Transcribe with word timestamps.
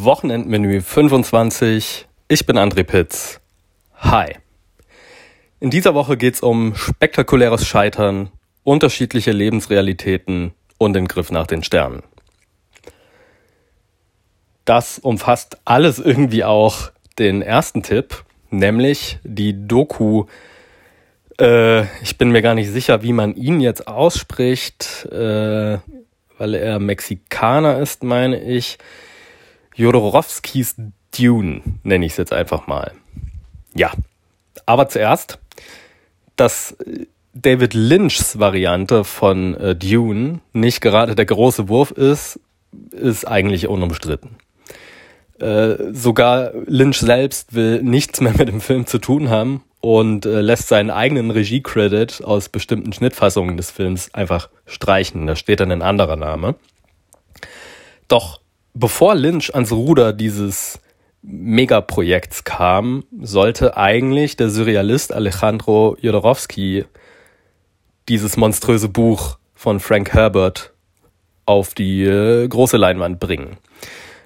Wochenendmenü 0.00 0.80
25. 0.80 2.06
Ich 2.28 2.46
bin 2.46 2.56
André 2.56 2.82
Pitz. 2.82 3.40
Hi. 3.98 4.36
In 5.60 5.70
dieser 5.70 5.94
Woche 5.94 6.16
geht 6.16 6.34
es 6.34 6.40
um 6.40 6.74
spektakuläres 6.74 7.66
Scheitern, 7.66 8.30
unterschiedliche 8.64 9.32
Lebensrealitäten 9.32 10.54
und 10.78 10.94
den 10.94 11.08
Griff 11.08 11.30
nach 11.30 11.46
den 11.46 11.62
Sternen. 11.62 12.02
Das 14.64 14.98
umfasst 14.98 15.58
alles 15.66 15.98
irgendwie 15.98 16.44
auch 16.44 16.90
den 17.18 17.42
ersten 17.42 17.82
Tipp, 17.82 18.24
nämlich 18.50 19.18
die 19.24 19.66
Doku. 19.66 20.24
Äh, 21.38 21.82
ich 22.02 22.16
bin 22.16 22.30
mir 22.30 22.40
gar 22.40 22.54
nicht 22.54 22.70
sicher, 22.70 23.02
wie 23.02 23.12
man 23.12 23.34
ihn 23.34 23.60
jetzt 23.60 23.86
ausspricht, 23.86 25.06
äh, 25.12 25.78
weil 26.38 26.54
er 26.54 26.78
Mexikaner 26.78 27.78
ist, 27.78 28.02
meine 28.04 28.40
ich. 28.40 28.78
Jodorowskis 29.74 30.76
Dune, 31.16 31.62
nenne 31.82 32.06
ich 32.06 32.12
es 32.12 32.18
jetzt 32.18 32.32
einfach 32.32 32.66
mal. 32.66 32.92
Ja, 33.74 33.92
aber 34.66 34.88
zuerst, 34.88 35.38
dass 36.36 36.76
David 37.34 37.74
Lynchs 37.74 38.38
Variante 38.38 39.04
von 39.04 39.54
äh, 39.56 39.74
Dune 39.74 40.40
nicht 40.52 40.80
gerade 40.80 41.14
der 41.14 41.24
große 41.24 41.68
Wurf 41.68 41.90
ist, 41.90 42.38
ist 42.90 43.26
eigentlich 43.26 43.68
unumstritten. 43.68 44.36
Äh, 45.38 45.92
sogar 45.92 46.52
Lynch 46.66 46.98
selbst 46.98 47.54
will 47.54 47.82
nichts 47.82 48.20
mehr 48.20 48.34
mit 48.36 48.48
dem 48.48 48.60
Film 48.60 48.86
zu 48.86 48.98
tun 48.98 49.30
haben 49.30 49.64
und 49.80 50.26
äh, 50.26 50.40
lässt 50.40 50.68
seinen 50.68 50.90
eigenen 50.90 51.30
Regie-Credit 51.30 52.22
aus 52.22 52.48
bestimmten 52.48 52.92
Schnittfassungen 52.92 53.56
des 53.56 53.70
Films 53.70 54.12
einfach 54.14 54.50
streichen. 54.66 55.26
Da 55.26 55.34
steht 55.34 55.60
dann 55.60 55.72
ein 55.72 55.82
anderer 55.82 56.16
Name. 56.16 56.54
Doch 58.08 58.41
bevor 58.74 59.14
Lynch 59.14 59.54
ans 59.54 59.72
Ruder 59.72 60.12
dieses 60.12 60.80
Megaprojekts 61.22 62.44
kam, 62.44 63.04
sollte 63.20 63.76
eigentlich 63.76 64.36
der 64.36 64.50
Surrealist 64.50 65.12
Alejandro 65.12 65.96
Jodorowsky 66.00 66.84
dieses 68.08 68.36
monströse 68.36 68.88
Buch 68.88 69.38
von 69.54 69.78
Frank 69.78 70.12
Herbert 70.12 70.72
auf 71.46 71.74
die 71.74 72.02
äh, 72.04 72.48
große 72.48 72.76
Leinwand 72.76 73.20
bringen. 73.20 73.56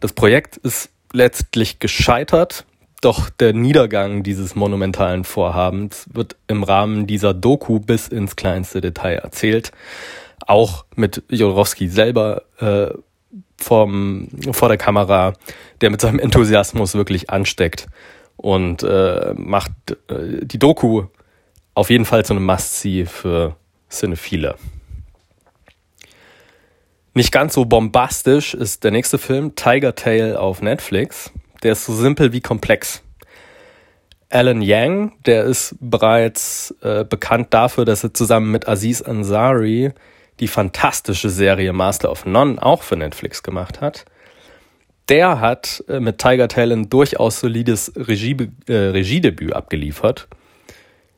Das 0.00 0.12
Projekt 0.12 0.56
ist 0.56 0.90
letztlich 1.12 1.78
gescheitert, 1.78 2.64
doch 3.00 3.28
der 3.28 3.52
Niedergang 3.52 4.22
dieses 4.22 4.54
monumentalen 4.54 5.24
Vorhabens 5.24 6.06
wird 6.12 6.36
im 6.46 6.62
Rahmen 6.62 7.06
dieser 7.06 7.34
Doku 7.34 7.80
bis 7.80 8.08
ins 8.08 8.36
kleinste 8.36 8.80
Detail 8.80 9.16
erzählt, 9.16 9.72
auch 10.46 10.84
mit 10.96 11.22
Jodorowsky 11.28 11.88
selber 11.88 12.42
äh, 12.58 12.88
vom, 13.58 14.28
vor 14.52 14.68
der 14.68 14.78
Kamera, 14.78 15.34
der 15.80 15.90
mit 15.90 16.00
seinem 16.00 16.18
Enthusiasmus 16.18 16.94
wirklich 16.94 17.30
ansteckt 17.30 17.86
und 18.36 18.82
äh, 18.82 19.34
macht 19.36 19.72
äh, 20.08 20.44
die 20.44 20.58
Doku 20.58 21.04
auf 21.74 21.90
jeden 21.90 22.04
Fall 22.04 22.24
zu 22.24 22.32
einem 22.32 22.46
Must-See 22.46 23.06
für 23.06 23.56
Cinephile. 23.90 24.56
Nicht 27.14 27.32
ganz 27.32 27.54
so 27.54 27.64
bombastisch 27.64 28.54
ist 28.54 28.84
der 28.84 28.92
nächste 28.92 29.18
Film, 29.18 29.56
Tiger 29.56 29.94
Tail 29.94 30.36
auf 30.36 30.62
Netflix. 30.62 31.32
Der 31.62 31.72
ist 31.72 31.84
so 31.84 31.92
simpel 31.92 32.32
wie 32.32 32.40
komplex. 32.40 33.02
Alan 34.30 34.62
Yang, 34.62 35.12
der 35.24 35.44
ist 35.44 35.74
bereits 35.80 36.74
äh, 36.82 37.04
bekannt 37.04 37.48
dafür, 37.54 37.84
dass 37.84 38.04
er 38.04 38.14
zusammen 38.14 38.52
mit 38.52 38.68
Aziz 38.68 39.02
Ansari 39.02 39.92
die 40.40 40.48
fantastische 40.48 41.30
Serie 41.30 41.72
Master 41.72 42.10
of 42.10 42.26
None 42.26 42.62
auch 42.62 42.82
für 42.82 42.96
Netflix 42.96 43.42
gemacht 43.42 43.80
hat. 43.80 44.04
Der 45.08 45.40
hat 45.40 45.82
äh, 45.88 46.00
mit 46.00 46.18
Tiger 46.18 46.48
Talent 46.48 46.92
durchaus 46.92 47.40
solides 47.40 47.92
Regie, 47.96 48.36
äh, 48.66 48.74
Regiedebüt 48.74 49.52
abgeliefert, 49.52 50.28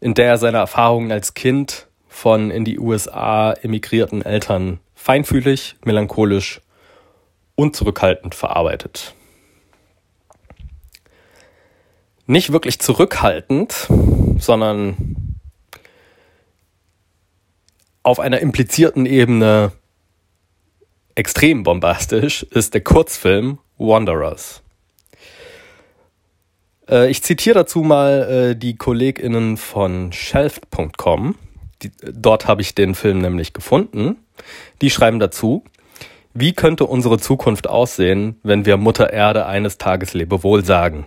in 0.00 0.14
der 0.14 0.26
er 0.26 0.38
seine 0.38 0.58
Erfahrungen 0.58 1.12
als 1.12 1.34
Kind 1.34 1.86
von 2.08 2.50
in 2.50 2.64
die 2.64 2.78
USA 2.78 3.52
emigrierten 3.52 4.22
Eltern 4.22 4.80
feinfühlig, 4.94 5.76
melancholisch 5.84 6.60
und 7.54 7.76
zurückhaltend 7.76 8.34
verarbeitet. 8.34 9.14
Nicht 12.26 12.52
wirklich 12.52 12.80
zurückhaltend, 12.80 13.86
sondern 14.38 15.05
auf 18.06 18.20
einer 18.20 18.38
implizierten 18.38 19.04
Ebene 19.04 19.72
extrem 21.16 21.64
bombastisch 21.64 22.44
ist 22.44 22.72
der 22.72 22.82
Kurzfilm 22.82 23.58
Wanderers. 23.78 24.62
Äh, 26.88 27.10
ich 27.10 27.24
zitiere 27.24 27.56
dazu 27.56 27.80
mal 27.80 28.52
äh, 28.52 28.56
die 28.56 28.76
KollegInnen 28.76 29.56
von 29.56 30.12
Shelft.com. 30.12 31.34
Dort 32.00 32.46
habe 32.46 32.62
ich 32.62 32.76
den 32.76 32.94
Film 32.94 33.18
nämlich 33.18 33.52
gefunden. 33.52 34.18
Die 34.82 34.90
schreiben 34.90 35.18
dazu, 35.18 35.64
wie 36.32 36.52
könnte 36.52 36.86
unsere 36.86 37.18
Zukunft 37.18 37.68
aussehen, 37.68 38.38
wenn 38.44 38.66
wir 38.66 38.76
Mutter 38.76 39.12
Erde 39.12 39.46
eines 39.46 39.78
Tages 39.78 40.14
Lebewohl 40.14 40.64
sagen? 40.64 41.06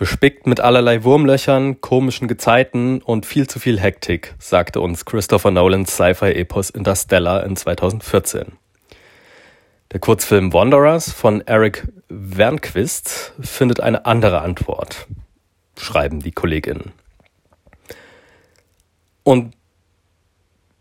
Bespickt 0.00 0.46
mit 0.46 0.60
allerlei 0.60 1.04
Wurmlöchern, 1.04 1.82
komischen 1.82 2.26
Gezeiten 2.26 3.02
und 3.02 3.26
viel 3.26 3.46
zu 3.46 3.58
viel 3.58 3.78
Hektik, 3.78 4.34
sagte 4.38 4.80
uns 4.80 5.04
Christopher 5.04 5.50
Nolans 5.50 5.94
Sci-Fi-Epos 5.94 6.70
Interstellar 6.70 7.44
in 7.44 7.54
2014. 7.54 8.52
Der 9.92 10.00
Kurzfilm 10.00 10.54
Wanderers 10.54 11.12
von 11.12 11.42
Eric 11.42 11.86
Wernquist 12.08 13.34
findet 13.42 13.80
eine 13.80 14.06
andere 14.06 14.40
Antwort, 14.40 15.06
schreiben 15.76 16.20
die 16.20 16.32
Kolleginnen. 16.32 16.92
Und 19.22 19.52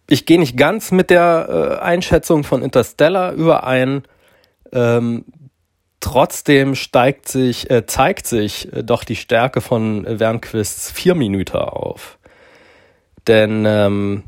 ich 0.07 0.25
gehe 0.25 0.39
nicht 0.39 0.55
ganz 0.55 0.93
mit 0.93 1.09
der 1.09 1.79
äh, 1.81 1.83
Einschätzung 1.83 2.45
von 2.45 2.63
Interstellar 2.63 3.33
überein. 3.33 4.03
Ähm, 4.71 5.25
Trotzdem 5.99 6.75
steigt 6.75 7.27
sich, 7.27 7.69
äh, 7.69 7.85
zeigt 7.85 8.25
sich 8.25 8.71
äh, 8.71 8.83
doch 8.83 9.03
die 9.03 9.17
Stärke 9.17 9.61
von 9.61 10.05
Wernquists 10.07 10.91
vier 10.91 11.13
Minuten 11.15 11.57
auf. 11.57 12.17
Denn 13.27 13.65
ähm, 13.67 14.23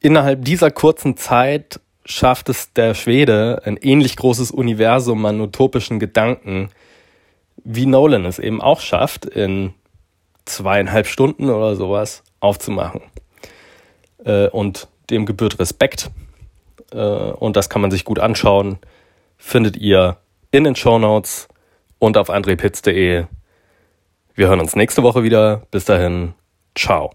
innerhalb 0.00 0.44
dieser 0.44 0.70
kurzen 0.70 1.16
Zeit 1.16 1.80
schafft 2.06 2.48
es 2.48 2.72
der 2.72 2.94
Schwede, 2.94 3.62
ein 3.64 3.76
ähnlich 3.76 4.16
großes 4.16 4.50
Universum 4.50 5.24
an 5.26 5.40
utopischen 5.40 5.98
Gedanken, 5.98 6.70
wie 7.64 7.86
Nolan 7.86 8.24
es 8.24 8.38
eben 8.38 8.60
auch 8.60 8.80
schafft, 8.80 9.24
in 9.24 9.74
zweieinhalb 10.44 11.06
Stunden 11.06 11.50
oder 11.50 11.74
sowas 11.76 12.22
aufzumachen. 12.40 13.02
Äh, 14.24 14.48
und 14.48 14.88
dem 15.10 15.26
gebührt 15.26 15.58
Respekt. 15.58 16.10
Äh, 16.92 16.98
und 16.98 17.56
das 17.56 17.68
kann 17.68 17.82
man 17.82 17.90
sich 17.90 18.04
gut 18.04 18.18
anschauen. 18.18 18.78
Findet 19.36 19.76
ihr 19.76 20.18
in 20.54 20.62
den 20.62 20.76
Show 20.76 21.00
Notes 21.00 21.48
und 21.98 22.16
auf 22.16 22.30
andrepitz.de. 22.30 23.24
Wir 24.34 24.48
hören 24.48 24.60
uns 24.60 24.76
nächste 24.76 25.02
Woche 25.02 25.24
wieder. 25.24 25.62
Bis 25.72 25.84
dahin, 25.84 26.34
ciao. 26.76 27.10